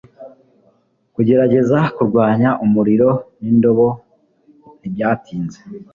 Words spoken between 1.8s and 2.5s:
kurwanya